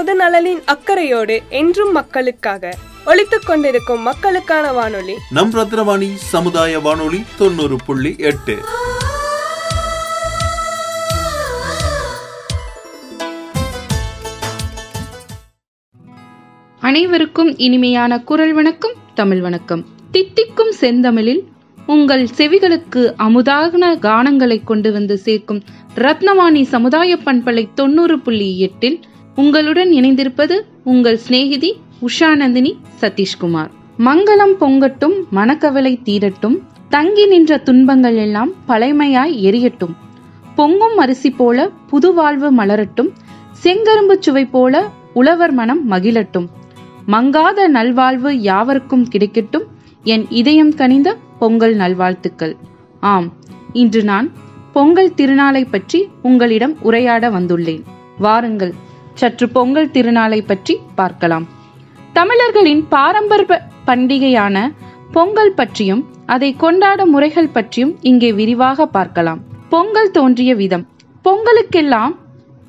பொது 0.00 0.16
நலனின் 0.16 0.62
அக்கறையோடு 0.64 1.42
என்றும் 1.48 1.92
மக்களுக்காக 1.92 2.76
ஒழித்துக் 3.06 3.42
கொண்டிருக்கும் 3.46 4.00
மக்களுக்கான 4.00 4.72
வானொலி. 4.72 5.12
நம் 5.30 5.50
ரத்னவாணி 5.50 6.14
சமுதாய 6.14 6.78
வானொலி 6.78 7.22
தொண்ணூறு 7.38 7.76
புள்ளி 7.86 8.14
எட்டு. 8.18 8.56
அனைவருக்கும் 16.80 17.58
இனிமையான 17.58 18.20
குரல் 18.20 18.52
வணக்கம் 18.52 18.92
தமிழ் 19.14 19.40
வணக்கம். 19.40 19.86
தித்திக்கும் 20.10 20.72
செந்தமிழில் 20.80 21.44
உங்கள் 21.86 22.28
செவிகளுக்கு 22.36 23.14
அமுதாகன 23.18 23.94
கானங்களை 23.98 24.64
கொண்டு 24.64 24.92
வந்து 24.92 25.18
சேர்க்கும் 25.18 25.62
ரத்னவாணி 25.94 26.62
சமுதாய 26.62 27.16
பண்பலை 27.16 27.68
தொண்ணூறு 27.74 28.20
புள்ளி 28.20 28.58
எட்டில் 28.58 29.08
உங்களுடன் 29.40 29.90
இணைந்திருப்பது 29.90 30.56
உங்கள் 30.84 31.16
சிநேகிதி 31.16 31.68
உஷாநந்தினி 32.06 32.72
சதீஷ்குமார். 33.00 33.70
மங்களம் 33.98 34.54
பொங்கட்டும் 34.60 35.16
மனக்கவலை 35.30 35.92
தீரட்டும் 36.04 36.56
தங்கி 36.88 37.24
நின்ற 37.26 37.58
துன்பங்கள் 37.58 38.16
எல்லாம் 38.16 38.50
பழைமையாய் 38.68 39.36
எரியட்டும். 39.48 39.94
பொங்கும் 40.54 40.96
அரிசி 40.96 41.30
போல 41.30 41.68
புது 41.90 42.14
வாழ்வு 42.14 42.48
மலரட்டும் 42.52 43.10
செங்கரும்பு 43.62 44.16
சுவை 44.18 44.44
போல 44.44 44.82
உழவர் 45.14 45.52
மனம் 45.52 45.82
மகிழட்டும். 45.90 46.48
மங்காத 47.08 47.68
நல்வாழ்வு 47.68 48.32
யாவருக்கும் 48.40 49.08
கிடைக்கட்டும் 49.12 49.66
என் 50.04 50.26
இதயம் 50.42 50.74
கனிந்த 50.74 51.16
பொங்கல் 51.38 51.74
நல்வாழ்த்துக்கள். 51.74 52.54
ஆம் 53.00 53.32
இன்று 53.72 54.04
நான் 54.04 54.30
பொங்கல் 54.72 55.16
திருநாளை 55.16 55.64
பற்றி 55.70 56.08
உங்களிடம் 56.22 56.76
உரையாட 56.82 57.30
வந்துள்ளேன். 57.30 57.84
வாருங்கள் 58.18 58.74
சற்று 59.14 59.48
பொங்கல் 59.48 59.90
திருநாளை 59.90 60.40
பற்றி 60.46 60.80
பார்க்கலாம். 60.94 61.46
தமிழர்களின் 62.12 62.86
பாரம்பரிய 62.88 63.62
பண்டிகையான 63.86 64.72
பொங்கல் 65.12 65.54
பற்றியும் 65.54 66.06
அதை 66.26 66.56
கொண்டாடும் 66.56 67.10
முறைகள் 67.10 67.48
பற்றியும் 67.48 67.98
இங்கே 68.00 68.32
விரிவாக 68.32 68.86
பார்க்கலாம். 68.86 69.40
பொங்கல் 69.68 70.10
தோன்றிய 70.10 70.54
விதம். 70.54 70.88
பொங்கலுக்கெல்லாம் 71.24 72.14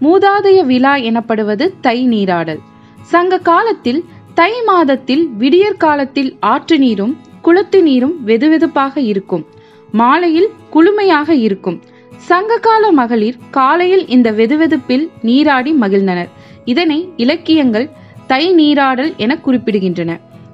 மூதாதைய 0.00 0.60
விழா 0.64 0.94
எனப்படுவது 0.96 1.74
தை 1.80 2.08
நீராடல். 2.08 2.60
சங்க 3.02 3.38
காலத்தில் 3.38 4.04
தை 4.34 4.52
மாதத்தில் 4.62 5.28
விடியற் 5.28 5.78
காலத்தில் 5.78 6.36
ஆற்று 6.40 6.78
நீரும் 6.78 7.14
குளத்து 7.42 7.82
நீரும் 7.82 8.26
வெதுவெதுப்பாக 8.26 8.96
இருக்கும். 8.96 9.46
மாலையில் 9.92 10.50
குளுமையாக 10.74 11.30
இருக்கும். 11.30 11.82
சங்ககால 12.16 12.92
மகளிர் 12.92 13.36
காலையில் 13.50 14.06
இந்த 14.06 14.32
வெதுவெதுப்பில் 14.32 15.08
நீராடி 15.22 15.72
மகிழ்ந்தனர். 15.80 16.30
இதனை 16.72 16.98
இலக்கியங்கள் 17.16 17.86
தை 18.30 18.42
நீராடல் 18.54 19.12
என 19.16 19.32
குறிப்பிடுகின்றன. 19.44 20.10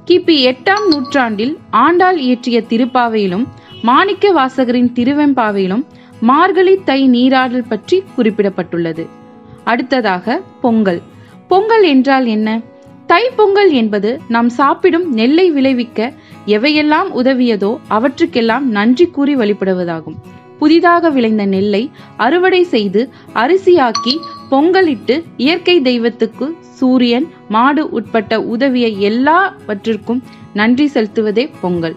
கிபி 0.06 0.36
எட்டாம் 0.50 0.84
நூற்றாண்டில் 0.90 1.54
ஆண்டாள் 1.70 2.18
இயற்றிய 2.18 2.58
திருப்பாவையிலும் 2.68 3.44
மாணிக்க 3.82 4.32
வாசகரின் 4.32 4.90
திருவெம்பாவையிலும் 4.98 5.84
மார்கழி 6.20 6.74
தை 6.84 7.00
நீராடல் 7.08 7.68
பற்றி 7.68 7.96
குறிப்பிடப்பட்டுள்ளது. 8.16 9.04
அடுத்ததாக 9.64 10.36
பொங்கல். 10.60 11.02
பொங்கல் 11.48 11.84
என்றால் 11.84 12.26
என்ன? 12.26 12.48
தை 13.06 13.22
பொங்கல் 13.36 13.72
என்பது 13.80 14.10
நாம் 14.28 14.50
சாப்பிடும் 14.58 15.08
நெல்லை 15.12 15.50
விளைவிக்க 15.50 16.12
எவையெல்லாம் 16.46 17.10
உதவியதோ 17.22 17.72
அவற்றுக்கெல்லாம் 17.88 18.68
நன்றி 18.68 19.06
கூறி 19.06 19.34
வழிபடுவதாகும். 19.36 20.18
புதிதாக 20.58 21.10
விளைந்த 21.10 21.44
நெல்லை 21.46 21.90
அறுவடை 22.16 22.62
செய்து 22.74 23.00
அரிசியாக்கி 23.34 24.14
பொங்கலிட்டு 24.50 25.22
இயற்கை 25.36 25.80
தெய்வத்துக்கு 25.80 26.56
சூரியன் 26.60 27.28
மாடு 27.48 27.90
உட்பட்ட 27.90 28.40
உதவிய 28.40 28.86
எல்லாவற்றிற்கும் 28.86 30.22
நன்றி 30.54 30.90
செலுத்துவதே 30.94 31.50
பொங்கல். 31.60 31.96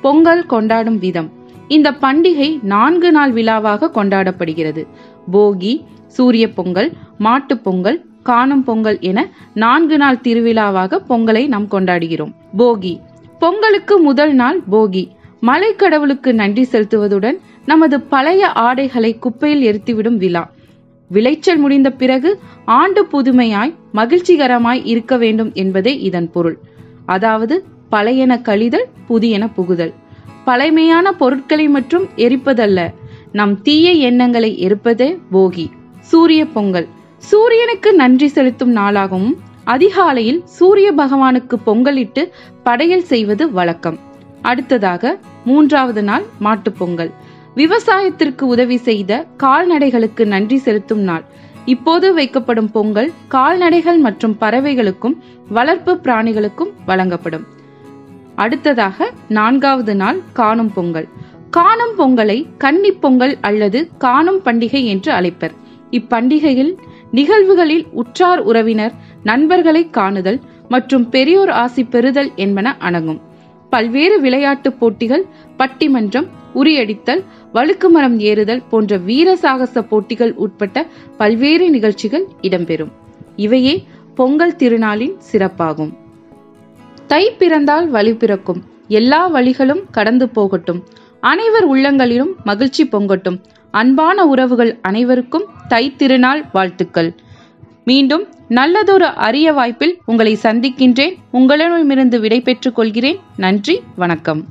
பொங்கல் 0.00 0.46
கொண்டாடும் 0.46 0.98
விதம். 0.98 1.30
இந்த 1.68 1.90
பண்டிகை 1.90 2.58
நான்கு 2.62 3.12
நாள் 3.12 3.32
விழாவாக 3.32 3.90
கொண்டாடப்படுகிறது. 3.94 4.86
போகி 5.32 5.84
சூரிய 6.06 6.52
பொங்கல் 6.52 6.92
மாட்டு 7.18 7.58
பொங்கல் 7.58 8.04
காணும் 8.22 8.64
பொங்கல் 8.64 8.98
என 9.00 9.30
நான்கு 9.54 9.96
நாள் 9.98 10.16
திருவிழாவாக 10.16 11.00
பொங்கலை 11.08 11.46
நாம் 11.46 11.66
கொண்டாடுகிறோம். 11.66 12.32
போகி. 12.58 12.98
பொங்கலுக்கு 13.38 13.98
முதல் 13.98 14.32
நாள் 14.32 14.60
போகி. 14.72 15.08
மலை 15.40 15.76
கடவுளுக்கு 15.76 16.34
நன்றி 16.34 16.68
செலுத்துவதுடன் 16.70 17.38
நமது 17.66 18.00
பழைய 18.00 18.48
ஆடைகளை 18.48 19.18
குப்பையில் 19.18 19.64
எரித்துவிடும் 19.72 20.16
விழா. 20.16 20.50
விளைச்சல் 21.14 21.60
முடிந்த 21.62 21.88
பிறகு 21.92 22.30
ஆண்டு 22.78 23.02
புதுமையாய் 23.12 23.74
மகிழ்ச்சிகரமாய் 23.94 24.80
இருக்க 24.92 25.16
வேண்டும் 25.16 25.50
என்பதே 25.54 25.92
இதன் 26.08 26.30
பொருள். 26.34 26.56
அதாவது 27.06 27.56
பழையன 27.90 28.32
கழிதல் 28.44 28.86
புதியன 29.08 29.44
புகுதல். 29.56 29.92
பழைமையான 30.44 31.06
பொருட்களை 31.12 31.66
மட்டும் 31.68 32.04
எரிப்பதல்ல 32.16 32.80
நம் 33.32 33.54
தீய 33.62 33.92
எண்ணங்களை 34.08 34.50
எரிப்பதே 34.66 35.08
போகி. 35.32 35.66
சூரிய 36.10 36.42
பொங்கல். 36.56 36.88
சூரியனுக்கு 37.30 37.90
நன்றி 37.94 38.28
செலுத்தும் 38.28 38.76
நாளாகவும் 38.76 39.34
அதிகாலையில் 39.64 40.40
சூரிய 40.58 40.88
பகவானுக்கு 40.96 41.56
பொங்கலிட்டு 41.66 42.22
படையல் 42.62 43.08
செய்வது 43.12 43.44
வழக்கம். 43.58 43.98
அடுத்ததாக 44.42 45.12
மூன்றாவது 45.44 46.02
நாள் 46.02 46.24
மாட்டுப்பொங்கல் 46.44 47.12
விவசாயத்திற்கு 47.54 48.46
உதவி 48.46 48.76
செய்த 48.76 49.24
கால்நடைகளுக்கு 49.36 50.24
நன்றி 50.24 50.56
செலுத்தும் 50.56 51.00
நாள். 51.00 51.24
இப்போது 51.64 52.16
வைக்கப்படும் 52.16 52.70
பொங்கல் 52.72 53.12
கால்நடைகள் 53.28 53.98
மற்றும் 53.98 54.36
பறவைகளுக்கும் 54.40 55.16
வளர்ப்பு 55.48 55.92
பிராணிகளுக்கும் 56.02 56.72
வழங்கப்படும். 56.86 57.44
அடுத்ததாக 58.34 59.10
நான்காவது 59.28 59.94
நாள் 59.94 60.18
காணும் 60.32 60.72
பொங்கல். 60.72 61.08
காணும் 61.50 61.94
பொங்கலை 61.98 62.46
கன்னி 62.58 62.92
பொங்கல் 62.92 63.36
அல்லது 63.40 63.88
காணும் 63.98 64.40
பண்டிகை 64.44 64.84
என்று 64.84 65.12
அழைப்பர். 65.12 65.54
இப்பண்டிகையில் 65.90 66.72
நிகழ்வுகளில் 67.10 67.86
உற்றார் 67.92 68.40
உறவினர் 68.40 68.92
நண்பர்களை 69.22 69.88
காணுதல் 69.90 70.40
மற்றும் 70.68 71.08
பெரியோர் 71.08 71.50
ஆசி 71.50 71.84
பெறுதல் 71.84 72.30
என்பன 72.36 72.76
அடங்கும். 72.78 73.20
பல்வேறு 73.74 74.20
விளையாட்டுப் 74.20 74.80
போட்டிகள் 74.80 75.24
பட்டிமன்றம் 75.58 76.26
உரியடித்தல் 76.54 77.24
வழுக்குமரம் 77.54 78.18
ஏறுதல் 78.18 78.62
போன்ற 78.70 78.96
வீர 78.96 79.36
சாகச 79.36 79.82
போட்டிகள் 79.82 80.34
உட்பட்ட 80.34 80.86
பல்வேறு 81.16 81.70
நிகழ்ச்சிகள் 81.70 82.26
இடம்பெறும். 82.42 82.92
இவையே 83.36 83.84
பொங்கல் 84.14 84.56
திருநாளின் 84.56 85.16
சிறப்பாகும். 85.32 85.92
தை 87.06 87.30
பிறந்தால் 87.30 87.88
வழி 87.88 88.14
பிறக்கும். 88.14 88.62
எல்லா 88.88 89.26
வழிகளும் 89.26 89.82
கடந்து 89.90 90.28
போகட்டும். 90.28 90.84
அனைவர் 91.20 91.64
உள்ளங்களிலும் 91.64 92.34
மகிழ்ச்சி 92.44 92.84
பொங்கட்டும். 92.84 93.40
அன்பான 93.70 94.26
உறவுகள் 94.26 94.78
அனைவருக்கும் 94.82 95.44
தை 95.68 95.96
திருநாள் 95.96 96.44
வாழ்த்துக்கள். 96.52 97.14
மீண்டும் 97.84 98.28
நல்லதொரு 98.48 99.06
அரிய 99.06 99.52
வாய்ப்பில் 99.52 100.00
உங்களை 100.04 100.38
சந்திக்கின்றேன். 100.42 101.14
உங்களிடமிருந்து 101.30 102.20
விடை 102.20 102.40
பெற்றுக் 102.40 102.74
கொள்கிறேன். 102.74 103.20
நன்றி 103.36 103.82
வணக்கம். 103.96 104.44